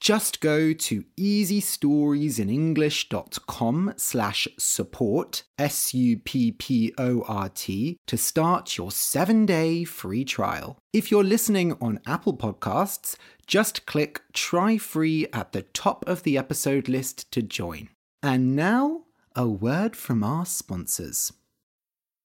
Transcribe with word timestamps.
Just 0.00 0.40
go 0.40 0.72
to 0.72 1.04
easystoriesinenglish.com 1.18 3.94
slash 3.98 4.48
support, 4.58 5.42
S-U-P-P-O-R-T, 5.58 6.16
to 8.06 8.16
start 8.16 8.78
your 8.78 8.90
seven-day 8.90 9.84
free 9.84 10.24
trial. 10.24 10.78
If 10.94 11.10
you're 11.10 11.22
listening 11.22 11.76
on 11.82 12.00
Apple 12.06 12.34
Podcasts, 12.34 13.16
just 13.46 13.84
click 13.84 14.22
Try 14.32 14.78
Free 14.78 15.26
at 15.34 15.52
the 15.52 15.60
top 15.62 16.02
of 16.06 16.22
the 16.22 16.38
episode 16.38 16.88
list 16.88 17.30
to 17.32 17.42
join. 17.42 17.90
And 18.22 18.56
now, 18.56 19.02
a 19.36 19.46
word 19.46 19.96
from 19.96 20.24
our 20.24 20.46
sponsors. 20.46 21.30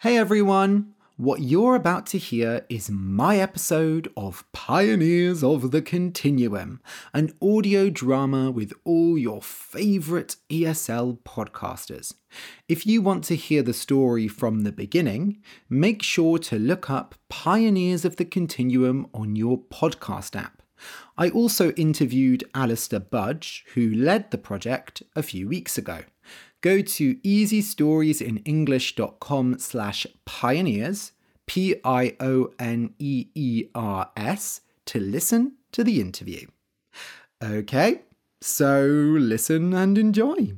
Hey 0.00 0.18
everyone! 0.18 0.92
What 1.16 1.40
you're 1.40 1.74
about 1.74 2.04
to 2.08 2.18
hear 2.18 2.66
is 2.68 2.90
my 2.90 3.38
episode 3.38 4.12
of 4.14 4.44
Pioneers 4.52 5.42
of 5.42 5.70
the 5.70 5.80
Continuum, 5.80 6.82
an 7.14 7.32
audio 7.40 7.88
drama 7.88 8.50
with 8.50 8.74
all 8.84 9.16
your 9.16 9.40
favourite 9.40 10.36
ESL 10.50 11.20
podcasters. 11.20 12.12
If 12.68 12.86
you 12.86 13.00
want 13.00 13.24
to 13.24 13.36
hear 13.36 13.62
the 13.62 13.72
story 13.72 14.28
from 14.28 14.64
the 14.64 14.70
beginning, 14.70 15.38
make 15.70 16.02
sure 16.02 16.36
to 16.40 16.58
look 16.58 16.90
up 16.90 17.14
Pioneers 17.30 18.04
of 18.04 18.16
the 18.16 18.26
Continuum 18.26 19.06
on 19.14 19.34
your 19.34 19.58
podcast 19.58 20.36
app. 20.36 20.60
I 21.16 21.30
also 21.30 21.70
interviewed 21.72 22.44
Alastair 22.54 23.00
Budge, 23.00 23.64
who 23.72 23.94
led 23.94 24.30
the 24.30 24.36
project 24.36 25.02
a 25.16 25.22
few 25.22 25.48
weeks 25.48 25.78
ago 25.78 26.02
go 26.66 26.82
to 26.82 27.14
easystoriesinenglish.com 27.16 29.58
slash 29.60 30.06
pioneers, 30.24 31.12
P-I-O-N-E-E-R-S, 31.46 31.80
to 34.86 34.98
listen 34.98 35.52
to 35.70 35.84
the 35.84 36.00
interview. 36.00 36.44
Okay, 37.40 38.00
so 38.40 38.84
listen 38.84 39.74
and 39.74 39.96
enjoy. 39.96 40.54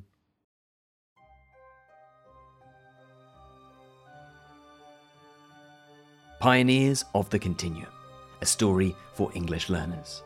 Pioneers 6.41 7.05
of 7.15 7.29
the 7.29 7.39
Continuum, 7.39 7.93
a 8.41 8.47
story 8.47 8.97
for 9.13 9.31
English 9.35 9.69
learners. 9.69 10.23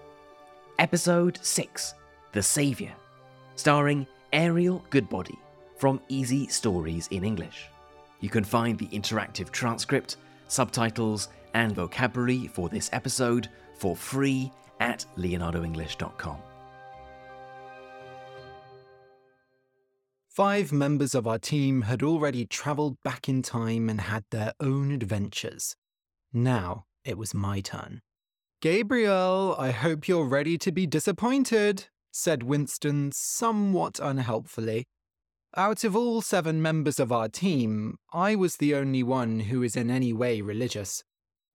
Episode 0.78 1.40
6 1.42 1.94
The 2.30 2.42
Saviour, 2.42 2.92
starring 3.56 4.06
Ariel 4.32 4.84
Goodbody 4.90 5.41
from 5.82 6.00
Easy 6.08 6.46
Stories 6.46 7.08
in 7.08 7.24
English. 7.24 7.66
You 8.20 8.28
can 8.28 8.44
find 8.44 8.78
the 8.78 8.86
interactive 8.86 9.50
transcript, 9.50 10.16
subtitles, 10.46 11.28
and 11.54 11.74
vocabulary 11.74 12.46
for 12.46 12.68
this 12.68 12.88
episode 12.92 13.48
for 13.74 13.96
free 13.96 14.52
at 14.78 15.04
leonardoenglish.com. 15.18 16.36
Five 20.28 20.70
members 20.70 21.16
of 21.16 21.26
our 21.26 21.40
team 21.40 21.82
had 21.82 22.04
already 22.04 22.46
travelled 22.46 22.96
back 23.02 23.28
in 23.28 23.42
time 23.42 23.88
and 23.88 24.02
had 24.02 24.22
their 24.30 24.52
own 24.60 24.92
adventures. 24.92 25.74
Now 26.32 26.84
it 27.04 27.18
was 27.18 27.34
my 27.34 27.60
turn. 27.60 28.02
Gabriel, 28.60 29.56
I 29.58 29.72
hope 29.72 30.06
you're 30.06 30.28
ready 30.28 30.56
to 30.58 30.70
be 30.70 30.86
disappointed, 30.86 31.86
said 32.12 32.44
Winston 32.44 33.10
somewhat 33.10 33.98
unhelpfully. 33.98 34.86
Out 35.54 35.84
of 35.84 35.94
all 35.94 36.22
seven 36.22 36.62
members 36.62 36.98
of 36.98 37.12
our 37.12 37.28
team, 37.28 37.98
I 38.10 38.34
was 38.34 38.56
the 38.56 38.74
only 38.74 39.02
one 39.02 39.40
who 39.40 39.62
is 39.62 39.76
in 39.76 39.90
any 39.90 40.10
way 40.10 40.40
religious. 40.40 41.04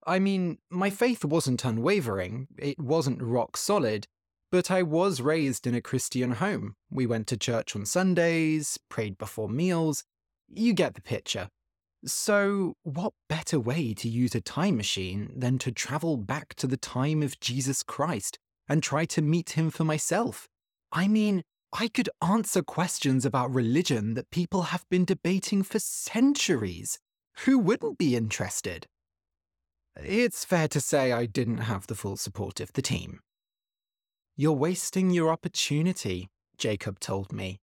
I 0.06 0.20
mean, 0.20 0.58
my 0.70 0.88
faith 0.88 1.24
wasn't 1.24 1.64
unwavering, 1.64 2.46
it 2.56 2.78
wasn't 2.78 3.20
rock 3.20 3.56
solid, 3.56 4.06
but 4.52 4.70
I 4.70 4.84
was 4.84 5.20
raised 5.20 5.66
in 5.66 5.74
a 5.74 5.80
Christian 5.80 6.30
home. 6.30 6.76
We 6.90 7.06
went 7.06 7.26
to 7.28 7.36
church 7.36 7.74
on 7.74 7.86
Sundays, 7.86 8.78
prayed 8.88 9.18
before 9.18 9.48
meals. 9.48 10.04
You 10.48 10.74
get 10.74 10.94
the 10.94 11.02
picture. 11.02 11.48
So, 12.06 12.74
what 12.84 13.14
better 13.28 13.58
way 13.58 13.94
to 13.94 14.08
use 14.08 14.32
a 14.36 14.40
time 14.40 14.76
machine 14.76 15.32
than 15.34 15.58
to 15.58 15.72
travel 15.72 16.16
back 16.16 16.54
to 16.54 16.68
the 16.68 16.76
time 16.76 17.20
of 17.20 17.40
Jesus 17.40 17.82
Christ 17.82 18.38
and 18.68 18.80
try 18.80 19.06
to 19.06 19.22
meet 19.22 19.50
him 19.50 19.70
for 19.70 19.82
myself? 19.82 20.46
I 20.92 21.08
mean, 21.08 21.42
I 21.72 21.88
could 21.88 22.08
answer 22.22 22.62
questions 22.62 23.26
about 23.26 23.52
religion 23.52 24.14
that 24.14 24.30
people 24.30 24.62
have 24.62 24.88
been 24.88 25.04
debating 25.04 25.62
for 25.62 25.78
centuries. 25.78 26.98
Who 27.44 27.58
wouldn't 27.58 27.98
be 27.98 28.16
interested? 28.16 28.86
It's 29.96 30.44
fair 30.44 30.68
to 30.68 30.80
say 30.80 31.12
I 31.12 31.26
didn't 31.26 31.58
have 31.58 31.86
the 31.86 31.94
full 31.94 32.16
support 32.16 32.60
of 32.60 32.72
the 32.72 32.82
team. 32.82 33.20
You're 34.36 34.52
wasting 34.52 35.10
your 35.10 35.30
opportunity, 35.30 36.28
Jacob 36.56 37.00
told 37.00 37.32
me. 37.32 37.58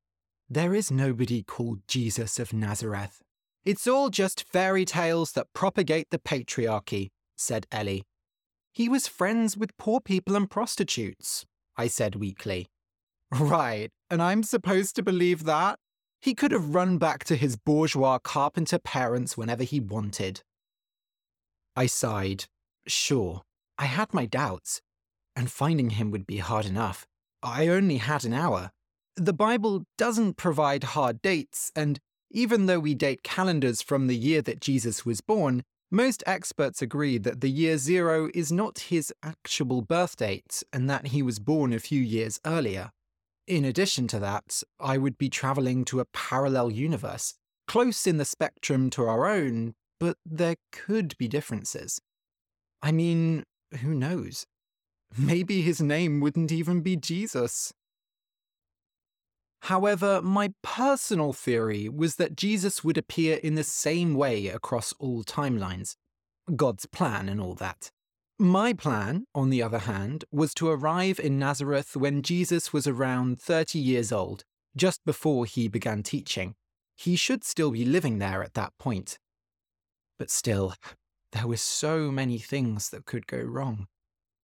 There 0.49 0.75
is 0.75 0.91
nobody 0.91 1.41
called 1.41 1.79
Jesus 1.87 2.37
of 2.37 2.53
Nazareth. 2.53 3.22
It's 3.63 3.87
all 3.87 4.09
just 4.09 4.43
fairy 4.43 4.85
tales 4.85 5.31
that 5.31 5.53
propagate 5.53 6.11
the 6.11 6.19
patriarchy, 6.19 7.09
said 7.35 7.66
Ellie. 7.72 8.03
He 8.72 8.87
was 8.87 9.07
friends 9.07 9.57
with 9.57 9.77
poor 9.77 9.99
people 9.99 10.35
and 10.35 10.49
prostitutes, 10.49 11.45
I 11.75 11.87
said 11.87 12.16
weakly. 12.16 12.67
Right, 13.40 13.90
and 14.09 14.22
I'm 14.22 14.44
supposed 14.44 14.96
to 14.96 15.03
believe 15.03 15.44
that? 15.44 15.78
He 16.22 16.34
could 16.34 16.51
have 16.51 16.73
run 16.73 16.97
back 16.97 17.23
to 17.25 17.35
his 17.35 17.56
bourgeois 17.56 18.18
carpenter 18.18 18.79
parents 18.79 19.38
whenever 19.38 19.63
he 19.63 19.79
wanted. 19.79 20.41
I 21.75 21.88
sighed. 21.88 22.46
Sure, 22.88 23.41
I 23.78 23.85
had 23.85 24.13
my 24.13 24.25
doubts, 24.25 24.81
and 25.35 25.51
finding 25.51 25.91
him 25.91 26.12
would 26.12 26.25
be 26.25 26.38
hard 26.38 26.66
enough. 26.66 27.06
I 27.44 27.68
only 27.68 27.97
had 27.97 28.25
an 28.25 28.34
hour. 28.34 28.72
The 29.18 29.34
Bible 29.34 29.84
doesn't 29.97 30.38
provide 30.38 30.84
hard 30.84 31.22
dates, 31.22 31.72
and 31.75 32.00
even 32.31 32.66
though 32.66 32.79
we 32.79 32.96
date 32.96 33.23
calendars 33.23 33.81
from 33.81 34.07
the 34.07 34.16
year 34.17 34.41
that 34.44 34.62
Jesus 34.62 35.06
was 35.06 35.22
born, 35.22 35.63
most 35.91 36.23
experts 36.25 36.81
agree 36.81 37.17
that 37.19 37.41
the 37.41 37.50
year 37.50 37.78
zero 37.78 38.29
is 38.34 38.52
not 38.52 38.90
his 38.90 39.13
actual 39.23 39.81
birth 39.81 40.17
date 40.17 40.64
and 40.73 40.90
that 40.90 41.08
he 41.08 41.22
was 41.22 41.40
born 41.40 41.72
a 41.72 41.79
few 41.79 42.02
years 42.02 42.40
earlier. 42.46 42.91
In 43.47 43.64
addition 43.64 44.08
to 44.08 44.20
that, 44.20 44.64
I 44.80 44.97
would 44.97 45.18
be 45.18 45.30
travelling 45.30 45.86
to 45.86 46.00
a 46.00 46.06
parallel 46.06 46.72
universe, 46.72 47.36
close 47.68 48.08
in 48.08 48.18
the 48.18 48.26
spectrum 48.26 48.90
to 48.92 49.06
our 49.06 49.28
own, 49.28 49.76
but 50.00 50.18
there 50.26 50.56
could 50.72 51.16
be 51.18 51.28
differences. 51.28 52.02
I 52.82 52.92
mean, 52.92 53.44
who 53.82 53.94
knows? 53.94 54.46
Maybe 55.18 55.62
his 55.62 55.80
name 55.80 56.20
wouldn't 56.20 56.52
even 56.52 56.82
be 56.82 56.96
Jesus. 56.96 57.72
However, 59.62 60.22
my 60.22 60.53
personal 60.62 61.34
theory 61.34 61.88
was 61.88 62.18
that 62.18 62.36
Jesus 62.36 62.84
would 62.84 62.97
appear 62.97 63.38
in 63.38 63.56
the 63.56 63.64
same 63.64 64.14
way 64.14 64.47
across 64.47 64.94
all 65.00 65.24
timelines. 65.24 65.96
God's 66.56 66.86
plan 66.86 67.30
and 67.30 67.40
all 67.42 67.56
that. 67.56 67.92
My 68.37 68.73
plan, 68.73 69.28
on 69.34 69.49
the 69.49 69.64
other 69.64 69.79
hand, 69.79 70.26
was 70.29 70.53
to 70.55 70.67
arrive 70.67 71.22
in 71.22 71.40
Nazareth 71.40 71.96
when 71.96 72.22
Jesus 72.22 72.73
was 72.73 72.85
around 72.85 73.40
30 73.40 73.79
years 73.79 74.11
old, 74.11 74.43
just 74.76 75.05
before 75.05 75.46
he 75.46 75.70
began 75.70 76.03
teaching. 76.03 76.55
He 76.97 77.16
should 77.16 77.46
still 77.46 77.72
be 77.72 77.85
living 77.85 78.20
there 78.20 78.43
at 78.43 78.53
that 78.55 78.73
point. 78.78 79.20
But 80.20 80.29
still, 80.29 80.73
there 81.32 81.47
were 81.47 81.58
so 81.58 82.11
many 82.11 82.37
things 82.37 82.90
that 82.90 83.05
could 83.05 83.26
go 83.26 83.40
wrong. 83.40 83.87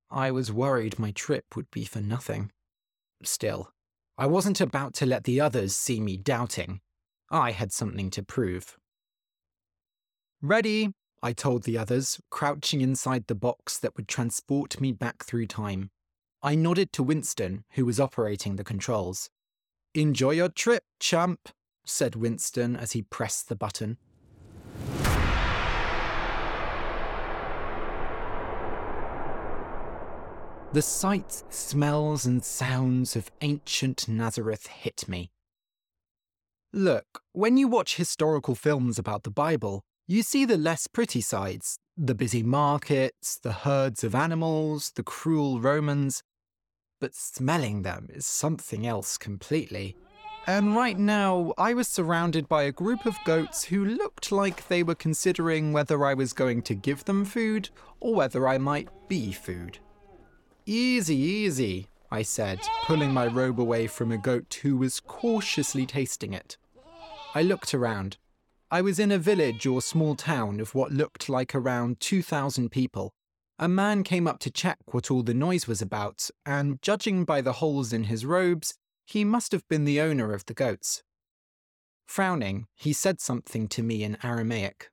I 0.10 0.32
was 0.32 0.54
worried 0.54 0.98
my 0.98 1.12
trip 1.12 1.46
would 1.56 1.70
be 1.70 1.84
for 1.84 2.00
nothing. 2.00 2.52
Still, 3.24 3.72
I 4.18 4.26
wasn't 4.26 4.62
about 4.62 4.94
to 4.96 5.06
let 5.06 5.26
the 5.26 5.42
others 5.42 5.76
see 5.76 6.00
me 6.00 6.16
doubting. 6.16 6.80
I 7.30 7.52
had 7.52 7.74
something 7.74 8.10
to 8.12 8.24
prove. 8.24 8.78
Ready, 10.42 10.92
I 11.24 11.34
told 11.34 11.64
the 11.64 11.78
others, 11.78 12.20
crouching 12.32 12.82
inside 12.82 13.28
the 13.28 13.36
box 13.36 13.78
that 13.78 13.96
would 13.96 14.08
transport 14.08 14.82
me 14.82 14.92
back 14.92 15.24
through 15.24 15.46
time. 15.48 15.92
I 16.42 16.56
nodded 16.56 16.92
to 16.94 17.04
Winston, 17.04 17.64
who 17.72 17.86
was 17.86 18.00
operating 18.00 18.56
the 18.56 18.64
controls. 18.64 19.30
Enjoy 19.94 20.32
your 20.32 20.50
trip, 20.50 20.84
champ, 21.00 21.50
said 21.86 22.16
Winston 22.16 22.76
as 22.76 22.94
he 22.94 23.04
pressed 23.04 23.50
the 23.50 23.56
button. 23.56 23.98
The 30.74 30.82
sights, 30.82 31.44
smells, 31.50 32.26
and 32.26 32.44
sounds 32.44 33.16
of 33.16 33.30
ancient 33.42 34.08
Nazareth 34.08 34.68
hit 34.68 35.08
me. 35.08 35.30
Look, 36.72 37.22
when 37.34 37.58
you 37.58 37.68
watch 37.68 37.98
historical 37.98 38.56
films 38.56 38.98
about 38.98 39.24
the 39.24 39.30
Bible, 39.30 39.84
you 40.12 40.24
see 40.24 40.44
the 40.44 40.58
less 40.58 40.88
pretty 40.88 41.22
sides 41.22 41.78
the 41.98 42.16
busy 42.16 42.44
markets, 42.44 43.38
the 43.38 43.52
herds 43.52 44.04
of 44.04 44.16
animals, 44.16 44.92
the 44.96 45.04
cruel 45.04 45.60
Romans. 45.62 46.24
But 47.00 47.14
smelling 47.14 47.84
them 47.84 48.08
is 48.10 48.26
something 48.26 48.88
else 48.88 49.18
completely. 49.18 49.96
And 50.48 50.76
right 50.76 50.98
now, 50.98 51.54
I 51.58 51.74
was 51.74 51.88
surrounded 51.88 52.50
by 52.50 52.64
a 52.64 52.72
group 52.72 53.06
of 53.06 53.24
goats 53.24 53.66
who 53.66 53.86
looked 53.86 54.32
like 54.32 54.68
they 54.68 54.84
were 54.84 54.96
considering 54.96 55.74
whether 55.74 56.04
I 56.06 56.14
was 56.14 56.34
going 56.34 56.64
to 56.64 56.76
give 56.76 57.06
them 57.06 57.24
food 57.24 57.70
or 58.00 58.16
whether 58.16 58.48
I 58.48 58.58
might 58.58 58.90
be 59.08 59.32
food. 59.32 59.78
Easy, 60.66 61.16
easy, 61.16 61.88
I 62.10 62.24
said, 62.24 62.60
pulling 62.86 63.12
my 63.12 63.28
robe 63.28 63.60
away 63.60 63.88
from 63.88 64.12
a 64.12 64.18
goat 64.18 64.60
who 64.64 64.78
was 64.78 65.00
cautiously 65.00 65.86
tasting 65.86 66.34
it. 66.34 66.58
I 67.36 67.44
looked 67.44 67.74
around. 67.74 68.18
I 68.74 68.82
was 68.82 69.00
in 69.00 69.12
a 69.12 69.18
village 69.18 69.66
or 69.66 69.82
small 69.82 70.16
town 70.16 70.62
of 70.62 70.74
what 70.74 70.94
looked 70.94 71.28
like 71.28 71.54
around 71.54 72.00
2,000 72.00 72.70
people. 72.72 73.12
A 73.60 73.68
man 73.68 74.02
came 74.02 74.28
up 74.28 74.40
to 74.40 74.50
check 74.50 74.78
what 74.94 75.12
all 75.12 75.24
the 75.24 75.34
noise 75.34 75.68
was 75.68 75.82
about, 75.82 76.30
and 76.46 76.82
judging 76.82 77.26
by 77.26 77.42
the 77.42 77.52
holes 77.52 77.92
in 77.92 78.06
his 78.06 78.26
robes, 78.26 78.74
he 79.06 79.26
must 79.26 79.52
have 79.52 79.68
been 79.68 79.84
the 79.84 80.00
owner 80.00 80.34
of 80.34 80.46
the 80.46 80.54
goats. 80.54 81.04
Frowning, 82.08 82.68
he 82.74 82.94
said 82.94 83.20
something 83.20 83.68
to 83.68 83.84
me 83.84 84.06
in 84.06 84.18
Aramaic. 84.24 84.90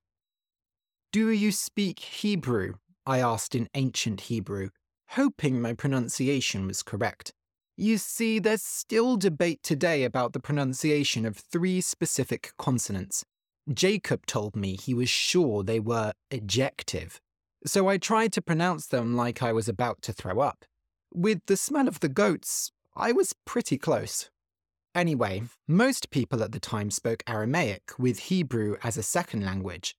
Do 1.12 1.30
you 1.30 1.52
speak 1.52 2.00
Hebrew? 2.00 2.74
I 3.06 3.20
asked 3.20 3.54
in 3.54 3.68
ancient 3.74 4.22
Hebrew, 4.22 4.70
hoping 5.10 5.62
my 5.62 5.72
pronunciation 5.72 6.66
was 6.66 6.82
correct. 6.82 7.32
You 7.76 7.98
see, 7.98 8.40
there's 8.40 8.64
still 8.64 9.16
debate 9.16 9.62
today 9.62 10.02
about 10.02 10.32
the 10.32 10.40
pronunciation 10.40 11.24
of 11.24 11.36
three 11.36 11.80
specific 11.80 12.50
consonants. 12.58 13.24
Jacob 13.72 14.24
told 14.26 14.56
me 14.56 14.76
he 14.76 14.94
was 14.94 15.10
sure 15.10 15.62
they 15.62 15.80
were 15.80 16.12
ejective, 16.30 17.20
so 17.66 17.88
I 17.88 17.98
tried 17.98 18.32
to 18.34 18.42
pronounce 18.42 18.86
them 18.86 19.16
like 19.16 19.42
I 19.42 19.52
was 19.52 19.68
about 19.68 20.00
to 20.02 20.12
throw 20.12 20.40
up. 20.40 20.64
With 21.12 21.40
the 21.46 21.56
smell 21.56 21.88
of 21.88 22.00
the 22.00 22.08
goats, 22.08 22.72
I 22.96 23.12
was 23.12 23.34
pretty 23.44 23.78
close. 23.78 24.30
Anyway, 24.94 25.42
most 25.66 26.10
people 26.10 26.42
at 26.42 26.52
the 26.52 26.60
time 26.60 26.90
spoke 26.90 27.22
Aramaic 27.26 27.92
with 27.98 28.18
Hebrew 28.18 28.76
as 28.82 28.96
a 28.96 29.02
second 29.02 29.44
language, 29.44 29.94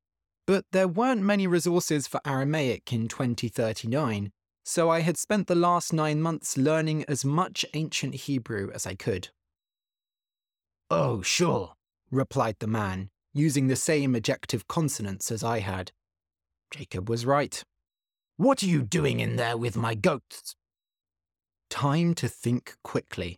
but 0.46 0.66
there 0.72 0.88
weren't 0.88 1.22
many 1.22 1.48
resources 1.48 2.08
for 2.08 2.20
Aramaic 2.26 2.92
in 2.92 3.08
2039, 3.08 4.32
so 4.66 4.90
I 4.90 5.02
had 5.02 5.18
spent 5.18 5.48
the 5.48 5.56
last 5.56 5.94
nine 5.94 6.22
months 6.22 6.58
learning 6.58 7.06
as 7.08 7.24
much 7.24 7.66
ancient 7.74 8.16
Hebrew 8.16 8.72
as 8.74 8.86
I 8.86 8.96
could. 8.96 9.30
Oh, 10.90 11.22
sure, 11.22 11.74
replied 12.12 12.56
the 12.60 12.68
man, 12.68 13.12
using 13.40 13.68
the 13.68 13.76
same 13.76 14.14
ejective 14.14 14.68
consonants 14.68 15.32
as 15.32 15.44
I 15.44 15.60
had. 15.60 15.92
Jacob 16.72 17.10
was 17.10 17.26
right. 17.26 17.64
What 18.38 18.62
are 18.62 18.68
you 18.68 18.82
doing 18.84 19.20
in 19.20 19.36
there 19.36 19.58
with 19.58 19.76
my 19.76 19.96
goats? 19.96 20.56
Time 21.70 22.14
to 22.16 22.28
think 22.28 22.76
quickly. 22.84 23.38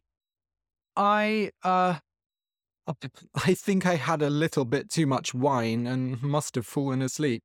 I, 0.96 1.52
uh, 1.64 2.00
I 3.36 3.54
think 3.54 3.86
I 3.86 3.96
had 3.96 4.22
a 4.22 4.30
little 4.30 4.66
bit 4.66 4.90
too 4.90 5.08
much 5.08 5.34
wine 5.34 5.88
and 5.88 6.22
must 6.22 6.56
have 6.56 6.66
fallen 6.66 7.02
asleep. 7.02 7.42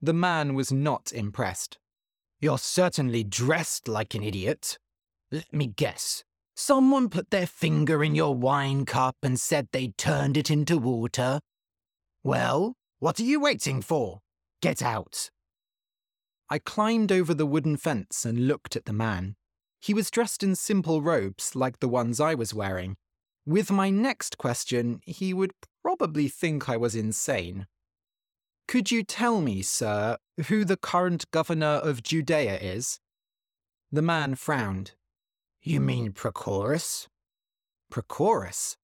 The 0.00 0.12
man 0.12 0.54
was 0.54 0.72
not 0.72 1.12
impressed. 1.12 1.78
You're 2.40 2.58
certainly 2.58 3.22
dressed 3.22 3.86
like 3.86 4.14
an 4.14 4.22
idiot. 4.24 4.76
Let 5.30 5.52
me 5.52 5.68
guess. 5.68 6.24
Someone 6.54 7.08
put 7.08 7.30
their 7.30 7.46
finger 7.46 8.04
in 8.04 8.14
your 8.14 8.34
wine 8.34 8.84
cup 8.84 9.16
and 9.22 9.40
said 9.40 9.68
they 9.70 9.88
turned 9.96 10.36
it 10.36 10.50
into 10.50 10.76
water. 10.76 11.40
Well, 12.24 12.74
what 13.00 13.18
are 13.18 13.24
you 13.24 13.40
waiting 13.40 13.82
for? 13.82 14.20
Get 14.60 14.80
out. 14.80 15.30
I 16.48 16.58
climbed 16.58 17.10
over 17.10 17.34
the 17.34 17.46
wooden 17.46 17.76
fence 17.76 18.24
and 18.24 18.46
looked 18.46 18.76
at 18.76 18.84
the 18.84 18.92
man. 18.92 19.34
He 19.80 19.92
was 19.92 20.10
dressed 20.10 20.44
in 20.44 20.54
simple 20.54 21.02
robes 21.02 21.56
like 21.56 21.80
the 21.80 21.88
ones 21.88 22.20
I 22.20 22.34
was 22.34 22.54
wearing. 22.54 22.96
With 23.44 23.72
my 23.72 23.90
next 23.90 24.38
question, 24.38 25.00
he 25.04 25.34
would 25.34 25.50
probably 25.82 26.28
think 26.28 26.68
I 26.68 26.76
was 26.76 26.94
insane. 26.94 27.66
Could 28.68 28.92
you 28.92 29.02
tell 29.02 29.40
me, 29.40 29.62
sir, 29.62 30.16
who 30.46 30.64
the 30.64 30.76
current 30.76 31.28
governor 31.32 31.80
of 31.82 32.04
Judea 32.04 32.58
is? 32.58 33.00
The 33.90 34.02
man 34.02 34.36
frowned. 34.36 34.92
You 35.60 35.80
mean 35.80 36.12
Prochorus? 36.12 37.08
Prochorus? 37.90 38.76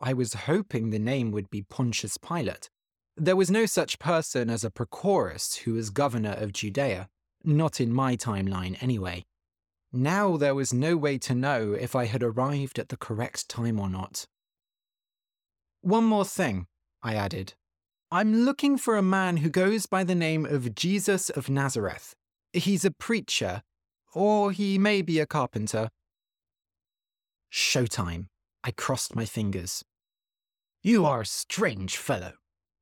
I 0.00 0.12
was 0.12 0.34
hoping 0.34 0.90
the 0.90 0.98
name 0.98 1.30
would 1.30 1.48
be 1.48 1.62
Pontius 1.62 2.18
Pilate. 2.18 2.68
There 3.16 3.36
was 3.36 3.50
no 3.50 3.66
such 3.66 3.98
person 3.98 4.50
as 4.50 4.64
a 4.64 4.70
Prochorus 4.70 5.58
who 5.58 5.74
was 5.74 5.90
governor 5.90 6.32
of 6.32 6.52
Judea, 6.52 7.08
not 7.44 7.80
in 7.80 7.92
my 7.92 8.16
timeline 8.16 8.82
anyway. 8.82 9.24
Now 9.92 10.36
there 10.36 10.54
was 10.54 10.74
no 10.74 10.96
way 10.96 11.18
to 11.18 11.34
know 11.34 11.72
if 11.72 11.94
I 11.94 12.06
had 12.06 12.24
arrived 12.24 12.80
at 12.80 12.88
the 12.88 12.96
correct 12.96 13.48
time 13.48 13.78
or 13.78 13.88
not. 13.88 14.26
One 15.82 16.04
more 16.04 16.24
thing, 16.24 16.66
I 17.02 17.14
added. 17.14 17.54
I'm 18.10 18.44
looking 18.44 18.76
for 18.78 18.96
a 18.96 19.02
man 19.02 19.38
who 19.38 19.50
goes 19.50 19.86
by 19.86 20.02
the 20.02 20.14
name 20.14 20.46
of 20.46 20.74
Jesus 20.74 21.30
of 21.30 21.48
Nazareth. 21.48 22.14
He's 22.52 22.84
a 22.84 22.90
preacher, 22.90 23.62
or 24.12 24.50
he 24.50 24.78
may 24.78 25.02
be 25.02 25.20
a 25.20 25.26
carpenter. 25.26 25.90
Showtime. 27.52 28.26
I 28.64 28.70
crossed 28.70 29.14
my 29.14 29.26
fingers. 29.26 29.84
You 30.82 31.04
are 31.04 31.20
a 31.20 31.26
strange 31.26 31.96
fellow, 31.96 32.32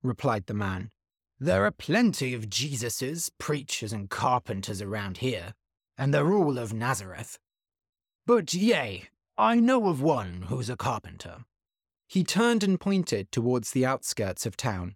replied 0.02 0.47
the 0.47 0.54
man. 0.54 0.90
There 1.38 1.64
are 1.64 1.73
plenty 1.73 2.35
of 2.35 2.49
Jesuses, 2.49 3.30
preachers, 3.38 3.92
and 3.92 4.09
carpenters 4.09 4.80
around 4.80 5.18
here, 5.18 5.54
and 5.99 6.12
they're 6.12 6.32
all 6.32 6.59
of 6.59 6.73
Nazareth. 6.73 7.38
But 8.26 8.54
yea, 8.54 9.09
I 9.37 9.56
know 9.56 9.88
of 9.88 10.00
one 10.00 10.42
who's 10.49 10.71
a 10.71 10.76
carpenter. 10.76 11.38
He 12.06 12.23
turned 12.23 12.62
and 12.62 12.80
pointed 12.80 13.32
towards 13.32 13.71
the 13.71 13.87
outskirts 13.87 14.47
of 14.47 14.56
town. 14.56 14.94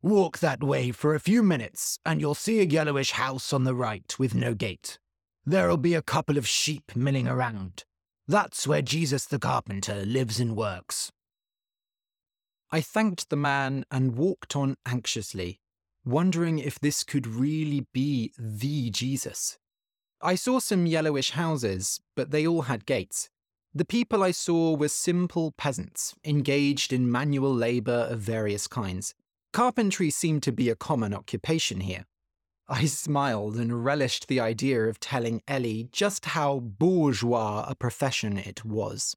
Walk 0.00 0.38
that 0.38 0.62
way 0.62 0.92
for 0.92 1.14
a 1.14 1.20
few 1.20 1.42
minutes, 1.42 1.98
and 2.06 2.20
you'll 2.20 2.34
see 2.34 2.60
a 2.60 2.64
yellowish 2.64 3.10
house 3.12 3.52
on 3.52 3.64
the 3.64 3.74
right 3.74 4.14
with 4.18 4.34
no 4.34 4.54
gate. 4.54 4.98
There'll 5.44 5.76
be 5.76 5.94
a 5.94 6.02
couple 6.02 6.38
of 6.38 6.48
sheep 6.48 6.94
milling 6.94 7.26
around. 7.26 7.84
That's 8.28 8.66
where 8.66 8.82
Jesus 8.82 9.26
the 9.26 9.38
carpenter 9.38 10.04
lives 10.04 10.40
and 10.40 10.56
works. 10.56 11.12
I 12.70 12.80
thanked 12.80 13.30
the 13.30 13.36
man 13.36 13.84
and 13.90 14.16
walked 14.16 14.56
on 14.56 14.76
anxiously, 14.84 15.60
wondering 16.04 16.58
if 16.58 16.78
this 16.80 17.04
could 17.04 17.26
really 17.26 17.86
be 17.92 18.32
the 18.38 18.90
Jesus. 18.90 19.58
I 20.20 20.34
saw 20.34 20.58
some 20.58 20.86
yellowish 20.86 21.32
houses, 21.32 22.00
but 22.16 22.30
they 22.30 22.46
all 22.46 22.62
had 22.62 22.86
gates. 22.86 23.28
The 23.74 23.84
people 23.84 24.22
I 24.22 24.30
saw 24.30 24.74
were 24.74 24.88
simple 24.88 25.52
peasants, 25.52 26.14
engaged 26.24 26.92
in 26.92 27.10
manual 27.12 27.54
labour 27.54 28.08
of 28.10 28.20
various 28.20 28.66
kinds. 28.66 29.14
Carpentry 29.52 30.10
seemed 30.10 30.42
to 30.44 30.52
be 30.52 30.70
a 30.70 30.76
common 30.76 31.12
occupation 31.14 31.80
here. 31.80 32.06
I 32.68 32.86
smiled 32.86 33.56
and 33.56 33.84
relished 33.84 34.26
the 34.26 34.40
idea 34.40 34.84
of 34.86 34.98
telling 34.98 35.42
Ellie 35.46 35.88
just 35.92 36.24
how 36.26 36.58
bourgeois 36.58 37.64
a 37.68 37.74
profession 37.74 38.38
it 38.38 38.64
was. 38.64 39.14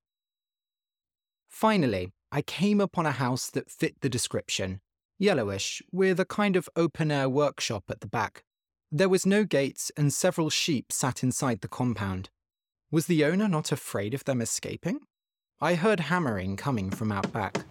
Finally, 1.47 2.11
I 2.31 2.41
came 2.41 2.79
upon 2.79 3.05
a 3.05 3.12
house 3.12 3.50
that 3.51 3.71
fit 3.71 4.01
the 4.01 4.09
description 4.09 4.81
yellowish, 5.19 5.83
with 5.91 6.19
a 6.19 6.25
kind 6.25 6.55
of 6.55 6.69
open 6.75 7.12
air 7.12 7.29
workshop 7.29 7.83
at 7.89 8.00
the 8.00 8.07
back. 8.07 8.43
There 8.91 9.09
was 9.09 9.25
no 9.25 9.43
gates, 9.43 9.91
and 9.95 10.12
several 10.12 10.50
sheep 10.50 10.91
sat 10.91 11.21
inside 11.21 11.62
the 11.62 11.67
compound. 11.67 12.29
Was 12.89 13.05
the 13.05 13.24
owner 13.25 13.48
not 13.48 13.71
afraid 13.71 14.13
of 14.13 14.24
them 14.24 14.41
escaping? 14.41 15.01
I 15.62 15.75
heard 15.75 16.00
hammering 16.00 16.55
coming 16.55 16.89
from 16.89 17.12
out 17.12 17.31
back. 17.31 17.65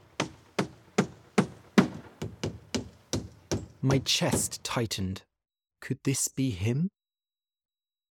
My 3.81 3.99
chest 4.01 4.63
tightened. 4.63 5.23
Could 5.81 5.99
this 6.05 6.29
be 6.29 6.51
him? 6.51 6.91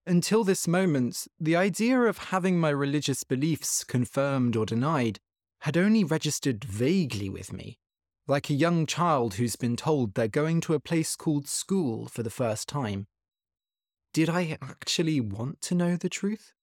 Until 0.07 0.43
this 0.43 0.67
moment, 0.67 1.27
the 1.39 1.55
idea 1.55 1.99
of 2.01 2.29
having 2.29 2.59
my 2.59 2.69
religious 2.69 3.23
beliefs 3.23 3.83
confirmed 3.83 4.55
or 4.55 4.65
denied 4.65 5.19
had 5.61 5.77
only 5.77 6.03
registered 6.03 6.63
vaguely 6.63 7.29
with 7.29 7.51
me, 7.51 7.77
like 8.27 8.49
a 8.49 8.53
young 8.53 8.85
child 8.85 9.35
who's 9.35 9.55
been 9.55 9.75
told 9.75 10.13
they're 10.13 10.27
going 10.27 10.61
to 10.61 10.73
a 10.73 10.79
place 10.79 11.15
called 11.15 11.47
school 11.47 12.07
for 12.07 12.23
the 12.23 12.29
first 12.29 12.67
time. 12.67 13.07
Did 14.13 14.29
I 14.29 14.57
actually 14.61 15.19
want 15.19 15.61
to 15.61 15.75
know 15.75 15.97
the 15.97 16.09
truth? 16.09 16.53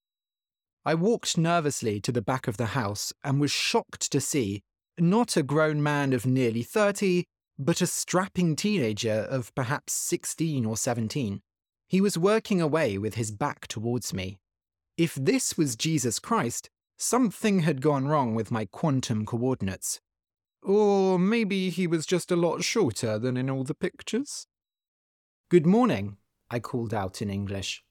I 0.84 0.94
walked 0.94 1.38
nervously 1.38 2.00
to 2.00 2.12
the 2.12 2.22
back 2.22 2.48
of 2.48 2.56
the 2.56 2.66
house 2.66 3.12
and 3.22 3.40
was 3.40 3.52
shocked 3.52 4.10
to 4.10 4.20
see 4.20 4.62
not 4.98 5.36
a 5.36 5.42
grown 5.42 5.82
man 5.82 6.12
of 6.12 6.26
nearly 6.26 6.62
30, 6.62 7.24
but 7.58 7.80
a 7.80 7.86
strapping 7.86 8.56
teenager 8.56 9.26
of 9.30 9.54
perhaps 9.54 9.92
16 9.92 10.64
or 10.64 10.76
17. 10.76 11.40
He 11.88 12.00
was 12.00 12.18
working 12.18 12.60
away 12.60 12.98
with 12.98 13.14
his 13.14 13.30
back 13.30 13.66
towards 13.66 14.12
me. 14.12 14.38
If 14.96 15.14
this 15.14 15.56
was 15.56 15.76
Jesus 15.76 16.18
Christ, 16.18 16.70
something 16.96 17.60
had 17.60 17.80
gone 17.80 18.06
wrong 18.06 18.34
with 18.34 18.50
my 18.50 18.64
quantum 18.64 19.26
coordinates. 19.26 20.00
Or 20.62 21.18
maybe 21.18 21.70
he 21.70 21.86
was 21.86 22.06
just 22.06 22.30
a 22.30 22.36
lot 22.36 22.62
shorter 22.62 23.18
than 23.18 23.36
in 23.36 23.50
all 23.50 23.64
the 23.64 23.74
pictures. 23.74 24.46
Good 25.50 25.66
morning, 25.66 26.18
I 26.50 26.60
called 26.60 26.94
out 26.94 27.20
in 27.20 27.30
English. 27.30 27.82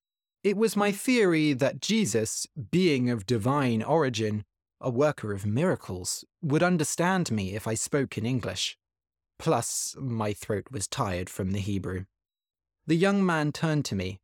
It 0.44 0.58
was 0.58 0.76
my 0.76 0.92
theory 0.92 1.54
that 1.54 1.82
Jesus, 1.82 2.48
being 2.72 3.10
of 3.10 3.26
divine 3.26 3.84
origin, 3.84 4.44
a 4.80 4.90
worker 4.90 5.32
of 5.32 5.46
miracles, 5.46 6.26
would 6.42 6.64
understand 6.64 7.30
me 7.30 7.54
if 7.54 7.68
I 7.68 7.76
spoke 7.76 8.18
in 8.18 8.26
English. 8.26 8.78
Plus, 9.38 9.96
my 10.00 10.34
throat 10.34 10.68
was 10.72 10.88
tired 10.88 11.30
from 11.30 11.52
the 11.52 11.60
Hebrew. 11.60 12.06
The 12.88 12.96
young 12.96 13.24
man 13.26 13.52
turned 13.52 13.86
to 13.86 13.96
me. 13.96 14.20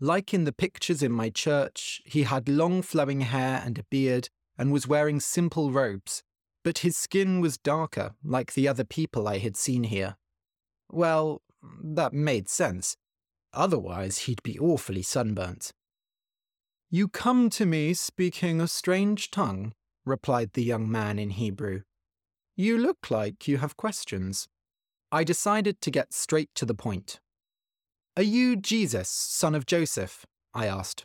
Like 0.00 0.32
in 0.32 0.44
the 0.44 0.52
pictures 0.52 1.02
in 1.02 1.12
my 1.12 1.30
church, 1.30 2.00
he 2.04 2.22
had 2.22 2.48
long 2.48 2.82
flowing 2.82 3.22
hair 3.22 3.62
and 3.64 3.78
a 3.78 3.84
beard 3.84 4.28
and 4.56 4.72
was 4.72 4.86
wearing 4.86 5.20
simple 5.20 5.72
robes, 5.72 6.22
but 6.62 6.78
his 6.78 6.96
skin 6.96 7.40
was 7.40 7.58
darker, 7.58 8.14
like 8.22 8.54
the 8.54 8.68
other 8.68 8.84
people 8.84 9.26
I 9.26 9.38
had 9.38 9.56
seen 9.56 9.84
here. 9.84 10.16
Well, 10.90 11.42
that 11.82 12.12
made 12.12 12.48
sense. 12.48 12.96
Otherwise, 13.52 14.18
he'd 14.18 14.42
be 14.42 14.58
awfully 14.58 15.02
sunburnt. 15.02 15.72
You 16.90 17.08
come 17.08 17.50
to 17.50 17.66
me 17.66 17.92
speaking 17.94 18.60
a 18.60 18.68
strange 18.68 19.30
tongue, 19.30 19.72
replied 20.04 20.52
the 20.52 20.62
young 20.62 20.90
man 20.90 21.18
in 21.18 21.30
Hebrew. 21.30 21.82
You 22.56 22.78
look 22.78 23.10
like 23.10 23.46
you 23.46 23.58
have 23.58 23.76
questions. 23.76 24.48
I 25.12 25.24
decided 25.24 25.80
to 25.80 25.90
get 25.90 26.12
straight 26.12 26.50
to 26.54 26.64
the 26.64 26.74
point. 26.74 27.20
Are 28.18 28.24
you 28.24 28.56
Jesus, 28.56 29.08
son 29.08 29.54
of 29.54 29.64
Joseph? 29.64 30.26
I 30.52 30.66
asked. 30.66 31.04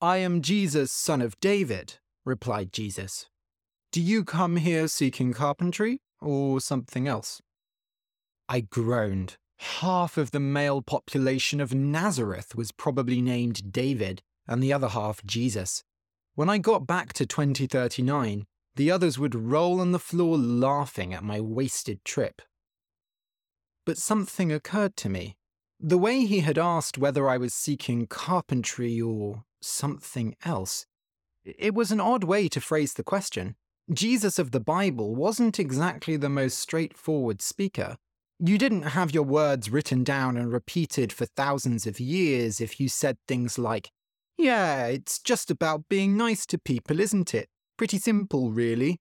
I 0.00 0.18
am 0.18 0.40
Jesus, 0.40 0.92
son 0.92 1.20
of 1.20 1.34
David, 1.40 1.94
replied 2.24 2.72
Jesus. 2.72 3.26
Do 3.90 4.00
you 4.00 4.22
come 4.22 4.58
here 4.58 4.86
seeking 4.86 5.32
carpentry 5.32 6.00
or 6.20 6.60
something 6.60 7.08
else? 7.08 7.42
I 8.48 8.60
groaned. 8.60 9.36
Half 9.80 10.16
of 10.16 10.30
the 10.30 10.38
male 10.38 10.80
population 10.80 11.60
of 11.60 11.74
Nazareth 11.74 12.54
was 12.54 12.70
probably 12.70 13.20
named 13.20 13.72
David, 13.72 14.22
and 14.46 14.62
the 14.62 14.72
other 14.72 14.90
half 14.90 15.24
Jesus. 15.24 15.82
When 16.36 16.48
I 16.48 16.58
got 16.58 16.86
back 16.86 17.12
to 17.14 17.26
2039, 17.26 18.44
the 18.76 18.92
others 18.92 19.18
would 19.18 19.34
roll 19.34 19.80
on 19.80 19.90
the 19.90 19.98
floor 19.98 20.38
laughing 20.38 21.12
at 21.12 21.24
my 21.24 21.40
wasted 21.40 22.04
trip. 22.04 22.40
But 23.84 23.98
something 23.98 24.52
occurred 24.52 24.96
to 24.98 25.08
me. 25.08 25.34
The 25.84 25.98
way 25.98 26.26
he 26.26 26.40
had 26.40 26.58
asked 26.58 26.96
whether 26.96 27.28
I 27.28 27.38
was 27.38 27.52
seeking 27.52 28.06
carpentry 28.06 29.00
or 29.00 29.42
something 29.60 30.36
else. 30.44 30.86
It 31.44 31.74
was 31.74 31.90
an 31.90 31.98
odd 31.98 32.22
way 32.22 32.46
to 32.50 32.60
phrase 32.60 32.94
the 32.94 33.02
question. 33.02 33.56
Jesus 33.92 34.38
of 34.38 34.52
the 34.52 34.60
Bible 34.60 35.16
wasn't 35.16 35.58
exactly 35.58 36.16
the 36.16 36.28
most 36.28 36.60
straightforward 36.60 37.42
speaker. 37.42 37.96
You 38.38 38.58
didn't 38.58 38.82
have 38.82 39.12
your 39.12 39.24
words 39.24 39.70
written 39.70 40.04
down 40.04 40.36
and 40.36 40.52
repeated 40.52 41.12
for 41.12 41.26
thousands 41.26 41.84
of 41.84 41.98
years 41.98 42.60
if 42.60 42.78
you 42.78 42.88
said 42.88 43.16
things 43.26 43.58
like, 43.58 43.90
Yeah, 44.38 44.86
it's 44.86 45.18
just 45.18 45.50
about 45.50 45.88
being 45.88 46.16
nice 46.16 46.46
to 46.46 46.58
people, 46.58 47.00
isn't 47.00 47.34
it? 47.34 47.48
Pretty 47.76 47.98
simple, 47.98 48.52
really. 48.52 49.00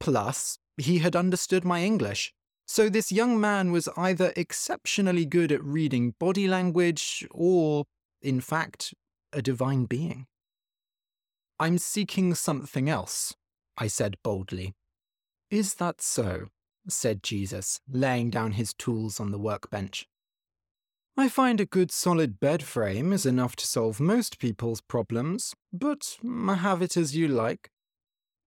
Plus, 0.00 0.58
he 0.78 1.00
had 1.00 1.14
understood 1.14 1.66
my 1.66 1.82
English. 1.82 2.32
So 2.74 2.88
this 2.88 3.12
young 3.12 3.38
man 3.38 3.70
was 3.70 3.86
either 3.98 4.32
exceptionally 4.34 5.26
good 5.26 5.52
at 5.52 5.62
reading 5.62 6.14
body 6.18 6.48
language 6.48 7.28
or, 7.30 7.84
in 8.22 8.40
fact, 8.40 8.94
a 9.30 9.42
divine 9.42 9.84
being. 9.84 10.24
I'm 11.60 11.76
seeking 11.76 12.34
something 12.34 12.88
else, 12.88 13.34
I 13.76 13.88
said 13.88 14.16
boldly. 14.24 14.72
Is 15.50 15.74
that 15.74 16.00
so? 16.00 16.46
said 16.88 17.22
Jesus, 17.22 17.78
laying 17.86 18.30
down 18.30 18.52
his 18.52 18.72
tools 18.72 19.20
on 19.20 19.32
the 19.32 19.38
workbench. 19.38 20.06
I 21.14 21.28
find 21.28 21.60
a 21.60 21.66
good 21.66 21.90
solid 21.90 22.40
bed 22.40 22.62
frame 22.62 23.12
is 23.12 23.26
enough 23.26 23.54
to 23.56 23.66
solve 23.66 24.00
most 24.00 24.38
people's 24.38 24.80
problems, 24.80 25.54
but 25.74 26.16
have 26.22 26.80
it 26.80 26.96
as 26.96 27.14
you 27.14 27.28
like. 27.28 27.70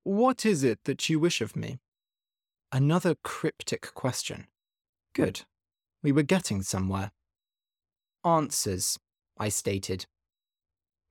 What 0.01 0.48
is 0.48 0.63
it 0.63 0.79
that 0.86 1.10
you 1.10 1.20
wish 1.20 1.41
of 1.41 1.55
me? 1.55 1.77
Another 2.72 3.15
cryptic 3.24 3.93
question. 3.93 4.48
Good. 5.13 5.41
We 6.03 6.12
were 6.12 6.24
getting 6.24 6.62
somewhere. 6.62 7.12
Answers, 8.24 9.00
I 9.38 9.50
stated. 9.50 10.05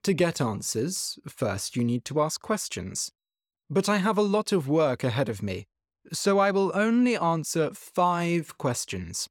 To 0.02 0.12
get 0.12 0.40
answers, 0.40 1.18
first 1.26 1.76
you 1.76 1.84
need 1.84 2.04
to 2.06 2.20
ask 2.20 2.40
questions. 2.40 3.10
But 3.70 3.88
I 3.88 3.96
have 3.96 4.18
a 4.18 4.22
lot 4.22 4.52
of 4.52 4.68
work 4.68 5.02
ahead 5.02 5.28
of 5.28 5.42
me, 5.42 5.66
so 6.12 6.38
I 6.38 6.50
will 6.50 6.70
only 6.74 7.16
answer 7.16 7.70
five 7.72 8.58
questions. 8.58 9.28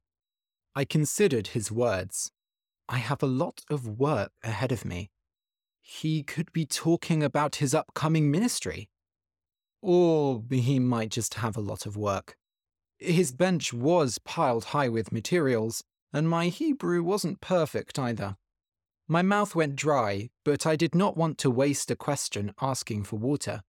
I 0.74 0.84
considered 0.84 1.48
his 1.48 1.70
words. 1.70 2.32
I 2.88 2.98
have 2.98 3.22
a 3.22 3.26
lot 3.26 3.62
of 3.70 3.86
work 3.86 4.32
ahead 4.42 4.72
of 4.72 4.84
me. 4.84 5.10
He 5.80 6.22
could 6.22 6.52
be 6.52 6.66
talking 6.66 7.22
about 7.22 7.56
his 7.56 7.74
upcoming 7.74 8.30
ministry. 8.30 8.88
Or 9.86 10.42
he 10.50 10.78
might 10.78 11.10
just 11.10 11.34
have 11.34 11.58
a 11.58 11.60
lot 11.60 11.84
of 11.84 11.94
work. 11.94 12.38
His 12.98 13.32
bench 13.32 13.70
was 13.74 14.16
piled 14.16 14.64
high 14.66 14.88
with 14.88 15.12
materials, 15.12 15.84
and 16.10 16.26
my 16.26 16.46
Hebrew 16.48 17.02
wasn't 17.02 17.42
perfect 17.42 17.98
either. 17.98 18.36
My 19.08 19.20
mouth 19.20 19.54
went 19.54 19.76
dry, 19.76 20.30
but 20.42 20.66
I 20.66 20.74
did 20.74 20.94
not 20.94 21.18
want 21.18 21.36
to 21.38 21.50
waste 21.50 21.90
a 21.90 21.96
question 21.96 22.54
asking 22.62 23.04
for 23.04 23.16
water. 23.16 23.60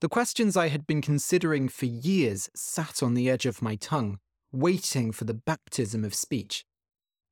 The 0.00 0.08
questions 0.08 0.56
I 0.56 0.70
had 0.70 0.88
been 0.88 1.00
considering 1.00 1.68
for 1.68 1.86
years 1.86 2.50
sat 2.52 3.00
on 3.00 3.14
the 3.14 3.30
edge 3.30 3.46
of 3.46 3.62
my 3.62 3.76
tongue, 3.76 4.18
waiting 4.50 5.12
for 5.12 5.22
the 5.22 5.34
baptism 5.34 6.04
of 6.04 6.16
speech. 6.16 6.64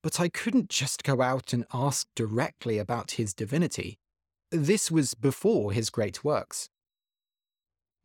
But 0.01 0.21
I 0.21 0.29
couldn't 0.29 0.71
just 0.71 1.03
go 1.03 1.23
out 1.23 1.53
and 1.53 1.67
ask 1.75 2.07
directly 2.15 2.79
about 2.79 3.13
his 3.13 3.35
divinity. 3.35 3.99
This 4.53 4.93
was 4.93 5.15
before 5.15 5.73
his 5.73 5.91
great 5.91 6.23
works. 6.23 6.71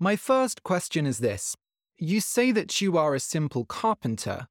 My 0.04 0.18
first 0.18 0.64
question 0.64 1.06
is 1.06 1.20
this 1.20 1.56
You 1.98 2.20
say 2.20 2.52
that 2.52 2.82
you 2.82 2.98
are 2.98 3.16
a 3.16 3.22
simple 3.22 3.64
carpenter, 3.64 4.48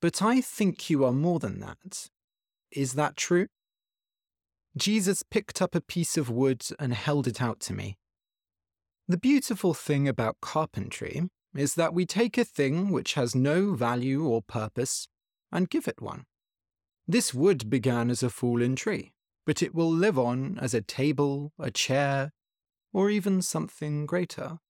but 0.00 0.22
I 0.22 0.40
think 0.40 0.88
you 0.88 1.04
are 1.04 1.12
more 1.12 1.40
than 1.40 1.58
that. 1.58 2.08
Is 2.70 2.92
that 2.92 3.16
true? 3.16 3.48
Jesus 4.76 5.24
picked 5.28 5.60
up 5.60 5.74
a 5.74 5.80
piece 5.80 6.16
of 6.16 6.30
wood 6.30 6.64
and 6.78 6.94
held 6.94 7.26
it 7.26 7.42
out 7.42 7.58
to 7.62 7.74
me. 7.74 7.98
The 9.08 9.18
beautiful 9.18 9.74
thing 9.74 10.06
about 10.06 10.40
carpentry 10.40 11.28
is 11.56 11.74
that 11.74 11.92
we 11.92 12.06
take 12.06 12.38
a 12.38 12.44
thing 12.44 12.92
which 12.92 13.14
has 13.14 13.34
no 13.34 13.74
value 13.74 14.24
or 14.24 14.40
purpose 14.40 15.08
and 15.50 15.68
give 15.68 15.88
it 15.88 16.00
one. 16.00 16.26
This 17.08 17.34
wood 17.34 17.68
began 17.68 18.08
as 18.08 18.22
a 18.22 18.30
fallen 18.30 18.76
tree, 18.76 19.14
but 19.46 19.64
it 19.64 19.74
will 19.74 19.90
live 19.90 20.16
on 20.16 20.60
as 20.60 20.74
a 20.74 20.80
table, 20.80 21.50
a 21.58 21.72
chair, 21.72 22.30
or 22.92 23.10
even 23.10 23.42
something 23.42 24.06
greater. 24.06 24.60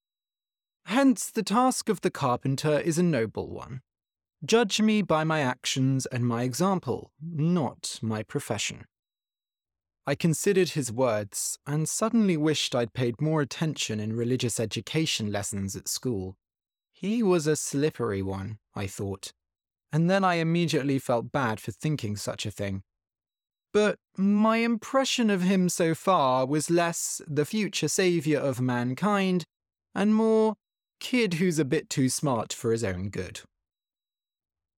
Hence, 0.84 1.30
the 1.30 1.42
task 1.42 1.88
of 1.88 2.00
the 2.00 2.10
carpenter 2.10 2.78
is 2.78 2.98
a 2.98 3.02
noble 3.02 3.48
one. 3.48 3.82
Judge 4.44 4.80
me 4.80 5.02
by 5.02 5.24
my 5.24 5.40
actions 5.40 6.06
and 6.06 6.26
my 6.26 6.42
example, 6.42 7.12
not 7.22 7.98
my 8.02 8.22
profession. 8.22 8.84
I 10.04 10.16
considered 10.16 10.70
his 10.70 10.90
words 10.90 11.58
and 11.64 11.88
suddenly 11.88 12.36
wished 12.36 12.74
I'd 12.74 12.92
paid 12.92 13.20
more 13.20 13.40
attention 13.40 14.00
in 14.00 14.16
religious 14.16 14.58
education 14.58 15.30
lessons 15.30 15.76
at 15.76 15.86
school. 15.86 16.36
He 16.92 17.22
was 17.22 17.46
a 17.46 17.54
slippery 17.54 18.20
one, 18.20 18.58
I 18.74 18.88
thought, 18.88 19.32
and 19.92 20.10
then 20.10 20.24
I 20.24 20.34
immediately 20.34 20.98
felt 20.98 21.30
bad 21.30 21.60
for 21.60 21.70
thinking 21.70 22.16
such 22.16 22.46
a 22.46 22.50
thing. 22.50 22.82
But 23.72 23.98
my 24.16 24.58
impression 24.58 25.30
of 25.30 25.42
him 25.42 25.68
so 25.68 25.94
far 25.94 26.46
was 26.46 26.68
less 26.68 27.20
the 27.26 27.44
future 27.44 27.88
saviour 27.88 28.40
of 28.40 28.60
mankind 28.60 29.44
and 29.94 30.14
more 30.14 30.56
kid 31.02 31.34
who's 31.34 31.58
a 31.58 31.64
bit 31.64 31.90
too 31.90 32.08
smart 32.08 32.52
for 32.52 32.70
his 32.70 32.84
own 32.84 33.10
good. 33.10 33.40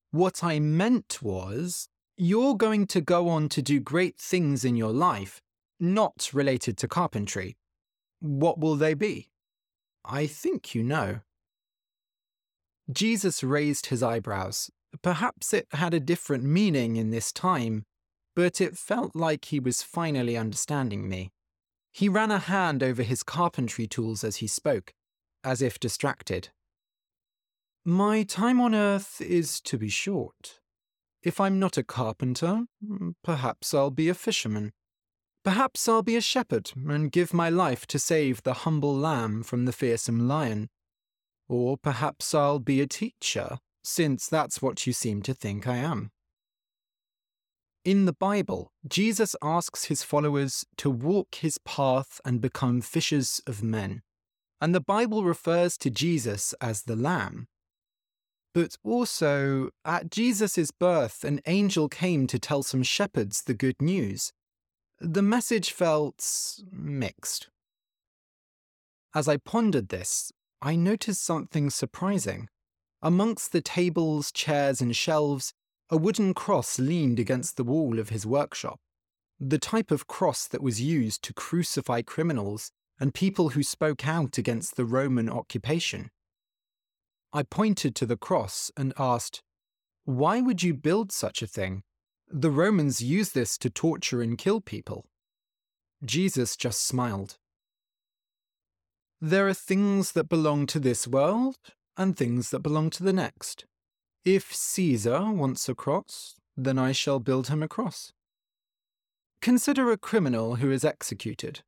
What 0.09 0.43
I 0.43 0.59
meant 0.59 1.21
was 1.21 1.87
you're 2.17 2.55
going 2.55 2.87
to 2.87 2.99
go 2.99 3.29
on 3.29 3.47
to 3.49 3.61
do 3.61 3.79
great 3.79 4.17
things 4.17 4.65
in 4.65 4.75
your 4.75 4.91
life, 4.91 5.39
not 5.79 6.31
related 6.33 6.77
to 6.79 6.87
carpentry. 6.87 7.57
What 8.19 8.59
will 8.59 8.75
they 8.75 8.95
be? 8.95 9.29
I 10.03 10.25
think 10.25 10.73
you 10.73 10.81
know. 10.81 11.19
Jesus 12.91 13.43
raised 13.43 13.87
his 13.87 14.01
eyebrows. 14.01 14.71
Perhaps 15.03 15.53
it 15.53 15.67
had 15.73 15.93
a 15.93 15.99
different 15.99 16.43
meaning 16.43 16.95
in 16.95 17.11
this 17.11 17.31
time, 17.31 17.83
but 18.35 18.59
it 18.59 18.77
felt 18.77 19.15
like 19.15 19.45
he 19.45 19.59
was 19.59 19.83
finally 19.83 20.35
understanding 20.35 21.07
me. 21.07 21.31
He 21.91 22.09
ran 22.09 22.31
a 22.31 22.39
hand 22.39 22.81
over 22.81 23.03
his 23.03 23.21
carpentry 23.21 23.85
tools 23.85 24.23
as 24.23 24.37
he 24.37 24.47
spoke, 24.47 24.93
as 25.45 25.61
if 25.61 25.79
distracted. 25.79 26.49
My 27.85 28.23
time 28.23 28.59
on 28.59 28.73
earth 28.73 29.21
is 29.21 29.61
to 29.61 29.77
be 29.77 29.89
short. 29.89 30.59
If 31.21 31.39
I'm 31.39 31.59
not 31.59 31.77
a 31.77 31.83
carpenter, 31.83 32.65
mm, 32.83 33.13
perhaps 33.23 33.73
I'll 33.73 33.91
be 33.91 34.09
a 34.09 34.13
fisherman. 34.15 34.73
Perhaps 35.43 35.87
I'll 35.87 36.01
be 36.01 36.15
a 36.15 36.21
shepherd 36.21 36.71
and 36.75 37.11
give 37.11 37.33
my 37.33 37.49
life 37.49 37.85
to 37.87 37.99
save 37.99 38.41
the 38.41 38.53
humble 38.65 38.95
lamb 38.95 39.43
from 39.43 39.65
the 39.65 39.71
fearsome 39.71 40.27
lion. 40.27 40.69
Or 41.47 41.77
perhaps 41.77 42.33
I'll 42.33 42.57
be 42.57 42.81
a 42.81 42.87
teacher, 42.87 43.59
since 43.83 44.27
that's 44.27 44.63
what 44.63 44.87
you 44.87 44.93
seem 44.93 45.21
to 45.21 45.35
think 45.35 45.67
I 45.67 45.77
am. 45.77 46.09
In 47.83 48.05
the 48.05 48.13
Bible, 48.13 48.71
Jesus 48.87 49.35
asks 49.43 49.85
his 49.85 50.01
followers 50.01 50.65
to 50.77 50.89
walk 50.89 51.35
his 51.35 51.59
path 51.59 52.19
and 52.25 52.41
become 52.41 52.81
fishers 52.81 53.41
of 53.45 53.61
men. 53.61 54.01
And 54.65 54.73
the 54.73 54.81
Bible 54.81 55.23
refers 55.23 55.77
to 55.77 55.91
Jesus 55.91 56.55
as 56.59 56.81
the 56.81 56.95
Lamb. 56.95 57.45
But 58.51 58.77
also, 58.83 59.69
at 59.85 60.09
Jesus' 60.09 60.71
birth, 60.71 61.23
an 61.23 61.39
angel 61.45 61.87
came 61.87 62.25
to 62.25 62.39
tell 62.39 62.63
some 62.63 62.81
shepherds 62.81 63.43
the 63.43 63.53
good 63.53 63.79
news. 63.79 64.33
The 64.99 65.21
message 65.21 65.69
felt 65.69 66.63
mixed. 66.71 67.49
As 69.13 69.27
I 69.27 69.37
pondered 69.37 69.89
this, 69.89 70.31
I 70.63 70.75
noticed 70.75 71.23
something 71.23 71.69
surprising. 71.69 72.49
Amongst 73.03 73.51
the 73.51 73.61
tables, 73.61 74.31
chairs, 74.31 74.81
and 74.81 74.95
shelves, 74.95 75.53
a 75.91 75.97
wooden 75.97 76.33
cross 76.33 76.79
leaned 76.79 77.19
against 77.19 77.55
the 77.55 77.63
wall 77.63 77.99
of 77.99 78.09
his 78.09 78.25
workshop. 78.25 78.79
The 79.39 79.59
type 79.59 79.91
of 79.91 80.07
cross 80.07 80.47
that 80.47 80.63
was 80.63 80.81
used 80.81 81.21
to 81.21 81.35
crucify 81.35 82.01
criminals 82.01 82.71
and 82.99 83.13
people 83.13 83.49
who 83.49 83.63
spoke 83.63 84.07
out 84.07 84.37
against 84.37 84.75
the 84.75 84.85
Roman 84.85 85.29
occupation. 85.29 86.09
I 87.33 87.43
pointed 87.43 87.95
to 87.95 88.05
the 88.05 88.17
cross 88.17 88.71
and 88.77 88.93
asked, 88.97 89.41
Why 90.05 90.41
would 90.41 90.63
you 90.63 90.73
build 90.73 91.11
such 91.11 91.41
a 91.41 91.47
thing? 91.47 91.83
The 92.31 92.51
Romans 92.51 93.01
use 93.01 93.31
this 93.31 93.57
to 93.59 93.69
torture 93.69 94.21
and 94.21 94.37
kill 94.37 94.61
people. 94.61 95.05
Jesus 96.03 96.55
just 96.55 96.85
smiled. 96.85 97.37
There 99.21 99.47
are 99.47 99.53
things 99.53 100.11
that 100.13 100.29
belong 100.29 100.65
to 100.67 100.79
this 100.79 101.07
world 101.07 101.57
and 101.97 102.15
things 102.15 102.49
that 102.49 102.59
belong 102.59 102.89
to 102.91 103.03
the 103.03 103.13
next. 103.13 103.65
If 104.23 104.53
Caesar 104.53 105.31
wants 105.31 105.69
a 105.69 105.75
cross, 105.75 106.35
then 106.57 106.77
I 106.77 106.91
shall 106.91 107.19
build 107.19 107.47
him 107.47 107.61
a 107.61 107.67
cross. 107.67 108.11
Consider 109.41 109.91
a 109.91 109.97
criminal 109.97 110.55
who 110.55 110.71
is 110.71 110.83
executed. 110.83 111.61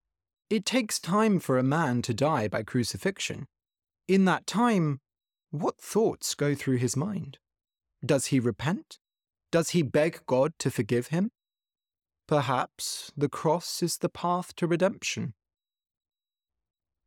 It 0.50 0.66
takes 0.66 1.00
time 1.00 1.40
for 1.40 1.58
a 1.58 1.64
man 1.64 2.02
to 2.04 2.14
die 2.14 2.48
by 2.48 2.64
crucifixion. 2.64 3.48
In 4.08 4.24
that 4.26 4.48
time, 4.48 5.02
what 5.52 5.78
thoughts 5.78 6.36
go 6.36 6.56
through 6.56 6.78
his 6.78 6.96
mind? 6.96 7.38
Does 8.06 8.28
he 8.28 8.40
repent? 8.40 9.00
Does 9.52 9.72
he 9.72 9.82
beg 9.82 10.22
God 10.26 10.54
to 10.60 10.72
forgive 10.72 11.08
him? 11.08 11.32
Perhaps 12.28 13.12
the 13.18 13.30
cross 13.30 13.84
is 13.84 13.98
the 13.98 14.10
path 14.10 14.56
to 14.58 14.68
redemption. 14.68 15.34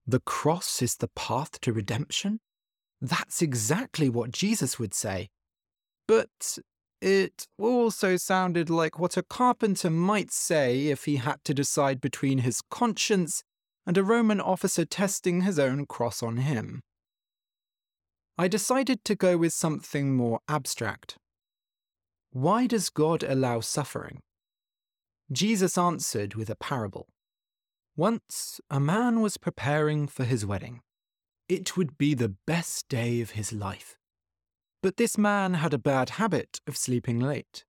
The 0.07 0.21
cross 0.21 0.83
is 0.83 0.97
the 0.97 1.09
path 1.09 1.61
to 1.61 1.73
redemption? 1.73 2.41
That's 3.01 3.41
exactly 3.41 4.09
what 4.09 4.33
Jesus 4.33 4.79
would 4.79 4.93
say. 4.93 5.31
But 6.07 6.59
it 7.01 7.47
also 7.59 8.17
sounded 8.17 8.69
like 8.69 8.99
what 8.99 9.17
a 9.17 9.23
carpenter 9.23 9.91
might 9.91 10.31
say 10.31 10.89
if 10.89 11.07
he 11.07 11.17
had 11.17 11.43
to 11.45 11.55
decide 11.55 12.01
between 12.01 12.39
his 12.39 12.61
conscience 12.71 13.43
and 13.87 13.97
a 13.97 14.05
Roman 14.05 14.41
officer 14.41 14.85
testing 14.85 15.43
his 15.43 15.59
own 15.59 15.87
cross 15.87 16.23
on 16.23 16.39
him. 16.39 16.81
I 18.37 18.49
decided 18.49 19.05
to 19.05 19.15
go 19.15 19.37
with 19.37 19.53
something 19.53 20.15
more 20.15 20.41
abstract. 20.49 21.17
Why 22.33 22.67
does 22.67 22.91
God 22.91 23.23
allow 23.23 23.61
suffering? 23.61 24.21
Jesus 25.33 25.77
answered 25.79 26.35
with 26.35 26.51
a 26.51 26.57
parable. 26.57 27.07
Once 27.97 28.61
a 28.71 28.81
man 28.81 29.21
was 29.21 29.37
preparing 29.37 30.07
for 30.07 30.25
his 30.25 30.47
wedding. 30.47 30.81
It 31.49 31.77
would 31.77 31.99
be 31.99 32.15
the 32.15 32.35
best 32.47 32.89
day 32.89 33.21
of 33.21 33.31
his 33.33 33.53
life. 33.53 33.97
But 34.83 34.97
this 34.97 35.19
man 35.19 35.55
had 35.55 35.75
a 35.75 35.79
bad 35.79 36.11
habit 36.11 36.61
of 36.67 36.77
sleeping 36.77 37.21
late. 37.21 37.65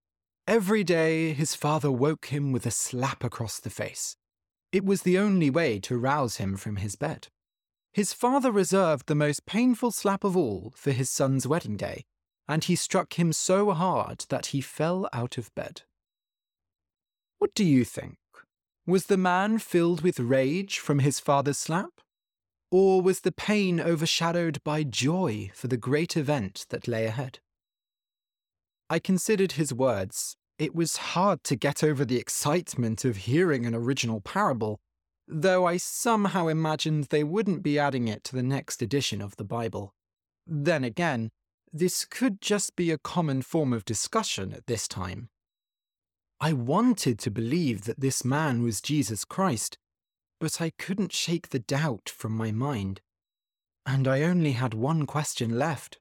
Every 0.47 0.83
day 0.83 1.33
his 1.33 1.55
father 1.55 1.91
woke 1.91 2.27
him 2.27 2.51
with 2.51 2.65
a 2.65 2.71
slap 2.71 3.23
across 3.23 3.59
the 3.59 3.69
face. 3.69 4.15
It 4.71 4.85
was 4.85 5.01
the 5.01 5.17
only 5.17 5.49
way 5.49 5.79
to 5.81 5.97
rouse 5.97 6.37
him 6.37 6.55
from 6.55 6.77
his 6.77 6.95
bed. 6.95 7.27
His 7.93 8.13
father 8.13 8.51
reserved 8.51 9.07
the 9.07 9.15
most 9.15 9.45
painful 9.45 9.91
slap 9.91 10.23
of 10.23 10.37
all 10.37 10.73
for 10.75 10.91
his 10.91 11.09
son's 11.09 11.45
wedding 11.45 11.75
day, 11.75 12.05
and 12.47 12.63
he 12.63 12.75
struck 12.75 13.19
him 13.19 13.33
so 13.33 13.71
hard 13.71 14.25
that 14.29 14.47
he 14.47 14.61
fell 14.61 15.09
out 15.11 15.37
of 15.37 15.53
bed. 15.55 15.81
What 17.39 17.53
do 17.53 17.65
you 17.65 17.83
think? 17.83 18.17
Was 18.87 19.07
the 19.07 19.17
man 19.17 19.59
filled 19.59 20.01
with 20.01 20.19
rage 20.19 20.79
from 20.79 20.99
his 20.99 21.19
father's 21.19 21.57
slap? 21.57 22.01
Or 22.71 23.01
was 23.01 23.19
the 23.19 23.33
pain 23.33 23.81
overshadowed 23.81 24.63
by 24.63 24.83
joy 24.83 25.51
for 25.53 25.67
the 25.67 25.77
great 25.77 26.15
event 26.15 26.65
that 26.69 26.87
lay 26.87 27.05
ahead? 27.05 27.39
I 28.89 28.99
considered 28.99 29.53
his 29.53 29.73
words. 29.73 30.37
It 30.57 30.73
was 30.73 30.97
hard 30.97 31.43
to 31.45 31.55
get 31.55 31.83
over 31.83 32.05
the 32.05 32.17
excitement 32.17 33.03
of 33.03 33.17
hearing 33.17 33.65
an 33.65 33.75
original 33.75 34.21
parable, 34.21 34.79
though 35.27 35.65
I 35.65 35.77
somehow 35.77 36.47
imagined 36.47 37.05
they 37.05 37.23
wouldn't 37.23 37.61
be 37.61 37.77
adding 37.77 38.07
it 38.07 38.23
to 38.25 38.35
the 38.35 38.43
next 38.43 38.81
edition 38.81 39.21
of 39.21 39.35
the 39.35 39.43
Bible. 39.43 39.93
Then 40.47 40.83
again, 40.83 41.29
this 41.73 42.05
could 42.05 42.41
just 42.41 42.75
be 42.75 42.91
a 42.91 42.97
common 42.97 43.41
form 43.41 43.73
of 43.73 43.85
discussion 43.85 44.53
at 44.53 44.67
this 44.67 44.87
time. 44.87 45.29
I 46.39 46.53
wanted 46.53 47.19
to 47.19 47.31
believe 47.31 47.83
that 47.83 47.99
this 47.99 48.25
man 48.25 48.63
was 48.63 48.81
Jesus 48.81 49.25
Christ, 49.25 49.77
but 50.41 50.59
I 50.59 50.71
couldn't 50.71 51.13
shake 51.13 51.49
the 51.49 51.59
doubt 51.59 52.09
from 52.09 52.35
my 52.35 52.51
mind. 52.51 52.99
And 53.85 54.07
I 54.07 54.23
only 54.23 54.53
had 54.53 54.73
one 54.73 55.05
question 55.05 55.57
left. 55.57 55.99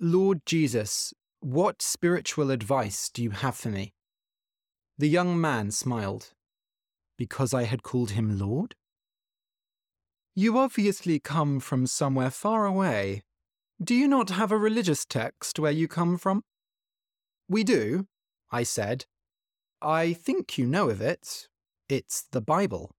Lord 0.00 0.40
Jesus, 0.46 1.12
what 1.40 1.82
spiritual 1.82 2.50
advice 2.50 3.10
do 3.10 3.22
you 3.22 3.30
have 3.30 3.54
for 3.54 3.68
me? 3.68 3.92
The 4.96 5.10
young 5.10 5.38
man 5.38 5.70
smiled. 5.70 6.32
Because 7.18 7.52
I 7.52 7.64
had 7.64 7.82
called 7.82 8.12
him 8.12 8.38
Lord? 8.38 8.74
You 10.34 10.56
obviously 10.56 11.20
come 11.20 11.60
from 11.60 11.86
somewhere 11.86 12.30
far 12.30 12.64
away. 12.64 13.24
Do 13.82 13.94
you 13.94 14.08
not 14.08 14.30
have 14.30 14.50
a 14.50 14.56
religious 14.56 15.04
text 15.04 15.58
where 15.58 15.72
you 15.72 15.86
come 15.86 16.16
from? 16.16 16.44
We 17.46 17.62
do, 17.62 18.06
I 18.50 18.62
said. 18.62 19.04
I 19.82 20.14
think 20.14 20.56
you 20.56 20.64
know 20.64 20.88
of 20.88 21.02
it. 21.02 21.47
It's 21.88 22.26
the 22.32 22.40
Bible. 22.42 22.90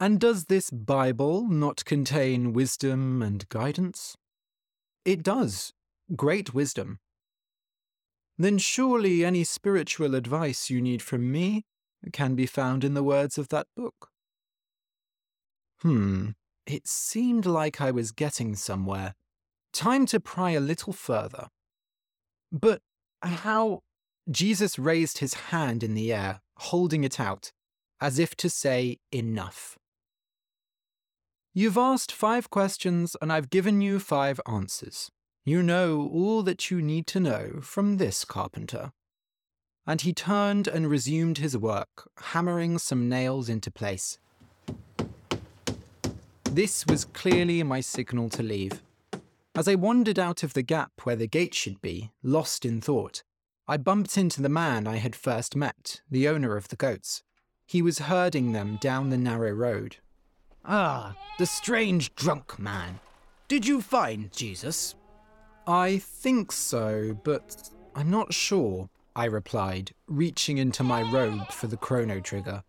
And 0.00 0.20
does 0.20 0.46
this 0.46 0.70
Bible 0.70 1.48
not 1.48 1.84
contain 1.84 2.52
wisdom 2.52 3.22
and 3.22 3.48
guidance? 3.48 4.16
It 5.04 5.22
does. 5.22 5.72
Great 6.16 6.54
wisdom. 6.54 6.98
Then 8.36 8.58
surely 8.58 9.24
any 9.24 9.44
spiritual 9.44 10.14
advice 10.14 10.70
you 10.70 10.80
need 10.80 11.02
from 11.02 11.30
me 11.30 11.64
can 12.12 12.34
be 12.34 12.46
found 12.46 12.84
in 12.84 12.94
the 12.94 13.02
words 13.02 13.38
of 13.38 13.48
that 13.48 13.66
book. 13.76 14.10
Hmm, 15.80 16.30
it 16.66 16.86
seemed 16.86 17.46
like 17.46 17.80
I 17.80 17.90
was 17.90 18.12
getting 18.12 18.54
somewhere. 18.54 19.14
Time 19.72 20.06
to 20.06 20.20
pry 20.20 20.50
a 20.50 20.60
little 20.60 20.92
further. 20.92 21.48
But 22.50 22.80
how 23.22 23.80
Jesus 24.30 24.78
raised 24.78 25.18
his 25.18 25.34
hand 25.34 25.82
in 25.82 25.94
the 25.94 26.12
air, 26.12 26.40
holding 26.58 27.04
it 27.04 27.18
out, 27.18 27.52
as 28.00 28.18
if 28.18 28.34
to 28.36 28.50
say, 28.50 28.98
Enough. 29.12 29.78
You've 31.54 31.78
asked 31.78 32.12
five 32.12 32.50
questions, 32.50 33.16
and 33.20 33.32
I've 33.32 33.50
given 33.50 33.80
you 33.80 33.98
five 33.98 34.40
answers. 34.46 35.10
You 35.44 35.62
know 35.62 36.08
all 36.12 36.42
that 36.42 36.70
you 36.70 36.82
need 36.82 37.06
to 37.08 37.20
know 37.20 37.60
from 37.62 37.96
this 37.96 38.24
carpenter. 38.24 38.92
And 39.86 40.02
he 40.02 40.12
turned 40.12 40.68
and 40.68 40.90
resumed 40.90 41.38
his 41.38 41.56
work, 41.56 42.10
hammering 42.18 42.78
some 42.78 43.08
nails 43.08 43.48
into 43.48 43.70
place. 43.70 44.18
This 46.44 46.86
was 46.86 47.06
clearly 47.06 47.62
my 47.62 47.80
signal 47.80 48.28
to 48.30 48.42
leave. 48.42 48.82
As 49.54 49.66
I 49.66 49.74
wandered 49.74 50.18
out 50.18 50.42
of 50.42 50.52
the 50.52 50.62
gap 50.62 50.92
where 51.02 51.16
the 51.16 51.26
gate 51.26 51.54
should 51.54 51.80
be, 51.80 52.12
lost 52.22 52.64
in 52.64 52.80
thought, 52.80 53.22
I 53.66 53.76
bumped 53.78 54.16
into 54.16 54.40
the 54.42 54.48
man 54.48 54.86
I 54.86 54.96
had 54.96 55.16
first 55.16 55.56
met, 55.56 56.02
the 56.10 56.28
owner 56.28 56.56
of 56.56 56.68
the 56.68 56.76
goats. 56.76 57.22
He 57.68 57.82
was 57.82 57.98
herding 57.98 58.52
them 58.52 58.78
down 58.80 59.10
the 59.10 59.18
narrow 59.18 59.50
road. 59.50 59.96
Ah, 60.64 61.14
the 61.38 61.44
strange 61.44 62.14
drunk 62.14 62.58
man. 62.58 62.98
Did 63.46 63.66
you 63.66 63.82
find 63.82 64.32
Jesus? 64.32 64.94
I 65.66 65.98
think 65.98 66.50
so, 66.50 67.20
but 67.24 67.68
I'm 67.94 68.10
not 68.10 68.32
sure, 68.32 68.88
I 69.14 69.26
replied, 69.26 69.92
reaching 70.06 70.56
into 70.56 70.82
my 70.82 71.02
robe 71.12 71.52
for 71.52 71.66
the 71.66 71.76
chrono 71.76 72.20
trigger. 72.20 72.62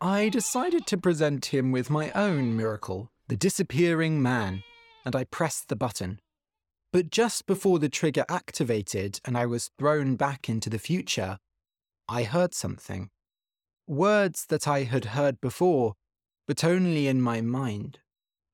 I 0.00 0.28
decided 0.28 0.86
to 0.86 0.96
present 0.96 1.46
him 1.46 1.72
with 1.72 1.90
my 1.90 2.12
own 2.12 2.56
miracle, 2.56 3.10
the 3.26 3.36
disappearing 3.36 4.22
man, 4.22 4.62
and 5.04 5.16
I 5.16 5.24
pressed 5.24 5.68
the 5.68 5.74
button. 5.74 6.20
But 6.92 7.10
just 7.10 7.46
before 7.46 7.80
the 7.80 7.88
trigger 7.88 8.24
activated 8.28 9.18
and 9.24 9.36
I 9.36 9.46
was 9.46 9.72
thrown 9.76 10.14
back 10.14 10.48
into 10.48 10.70
the 10.70 10.78
future, 10.78 11.40
I 12.08 12.22
heard 12.22 12.54
something. 12.54 13.10
Words 13.86 14.46
that 14.46 14.66
I 14.66 14.82
had 14.82 15.06
heard 15.06 15.40
before, 15.40 15.94
but 16.46 16.64
only 16.64 17.06
in 17.06 17.20
my 17.20 17.40
mind. 17.40 18.00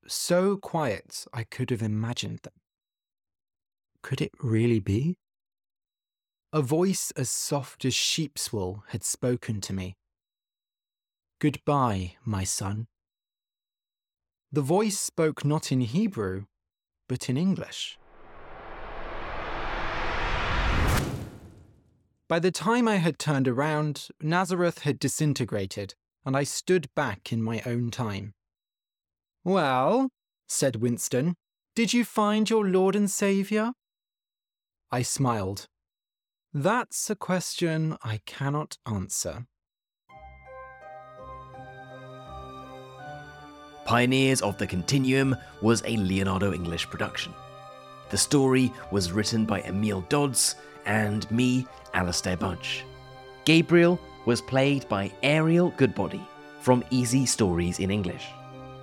So 0.07 0.57
quiet 0.57 1.25
I 1.33 1.45
could 1.45 1.71
have 1.71 1.83
imagined 1.83 2.41
them. 2.43 2.55
Could 4.03 4.21
it 4.21 4.33
really 4.41 4.81
be? 4.81 5.17
A 6.53 6.61
voice 6.61 7.13
as 7.17 7.31
soft 7.31 7.85
as 7.85 7.95
sheep's 7.95 8.53
wool 8.53 8.85
had 8.89 9.05
spoken 9.05 9.61
to 9.63 9.73
me. 9.73 9.97
Goodbye, 11.41 12.17
my 12.25 12.45
son. 12.45 12.89
The 14.51 14.61
voice 14.61 14.99
spoke 14.99 15.47
not 15.47 15.73
in 15.73 15.81
Hebrew, 15.81 16.45
but 17.09 17.31
in 17.31 17.39
English. 17.39 17.99
By 22.33 22.39
the 22.39 22.51
time 22.51 22.89
I 22.89 22.97
had 22.97 23.19
turned 23.19 23.47
around, 23.47 24.09
Nazareth 24.23 24.79
had 24.85 24.99
disintegrated, 24.99 25.95
and 26.25 26.35
I 26.35 26.45
stood 26.45 26.89
back 26.95 27.31
in 27.31 27.43
my 27.43 27.61
own 27.67 27.91
time. 27.91 28.33
Well, 29.45 30.09
said 30.49 30.77
Winston, 30.77 31.35
did 31.75 31.93
you 31.93 32.07
find 32.07 32.49
your 32.49 32.67
Lord 32.67 32.97
and 32.97 33.11
Saviour? 33.11 33.75
I 34.91 35.03
smiled. 35.03 35.67
That's 36.55 37.11
a 37.11 37.15
question 37.15 37.99
I 38.03 38.23
cannot 38.25 38.79
answer. 38.87 39.45
Pioneers 43.85 44.41
of 44.41 44.57
the 44.57 44.67
Continuum 44.67 45.37
was 45.61 45.83
a 45.85 45.99
Leonardo 45.99 46.55
English 46.55 46.89
production. 46.89 47.35
The 48.13 48.19
story 48.19 48.71
was 48.91 49.11
written 49.11 49.47
by 49.47 49.63
Emile 49.63 50.03
Dodds 50.11 50.57
and 50.85 51.29
me, 51.31 51.67
Alastair 51.95 52.37
Budge. 52.37 52.85
Gabriel 53.47 53.99
was 54.27 54.43
played 54.43 54.87
by 54.91 55.11
Ariel 55.23 55.73
Goodbody 55.79 56.21
from 56.61 56.85
Easy 56.91 57.25
Stories 57.25 57.79
in 57.79 57.91
English. 57.91 58.27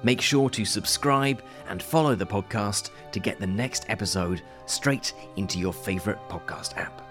Make 0.01 0.19
sure 0.19 0.49
to 0.49 0.65
subscribe 0.65 1.43
and 1.67 1.83
follow 1.83 2.15
the 2.15 2.25
podcast 2.25 2.89
to 3.11 3.19
get 3.19 3.39
the 3.39 3.45
next 3.45 3.85
episode 3.87 4.41
straight 4.65 5.13
into 5.35 5.59
your 5.59 5.73
favourite 5.73 6.27
podcast 6.27 6.75
app. 6.75 7.08